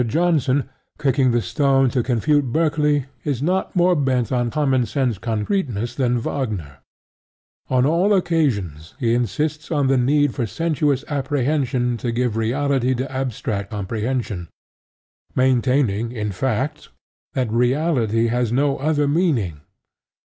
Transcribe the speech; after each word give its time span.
Johnson 0.07 0.67
kicking 0.97 1.29
the 1.29 1.43
stone 1.43 1.91
to 1.91 2.01
confute 2.01 2.45
Berkeley 2.51 3.05
is 3.23 3.39
not 3.43 3.75
more 3.75 3.95
bent 3.95 4.31
on 4.31 4.49
common 4.49 4.87
sense 4.87 5.19
concreteness 5.19 5.93
than 5.93 6.17
Wagner: 6.19 6.77
on 7.69 7.85
all 7.85 8.11
occasions 8.11 8.95
he 8.97 9.13
insists 9.13 9.69
on 9.69 9.85
the 9.85 9.97
need 9.99 10.33
for 10.33 10.47
sensuous 10.47 11.05
apprehension 11.07 11.97
to 11.97 12.11
give 12.11 12.35
reality 12.35 12.95
to 12.95 13.11
abstract 13.11 13.69
comprehension, 13.69 14.47
maintaining, 15.35 16.11
in 16.11 16.31
fact, 16.31 16.89
that 17.35 17.51
reality 17.51 18.25
has 18.29 18.51
no 18.51 18.79
other 18.79 19.07
meaning. 19.07 19.61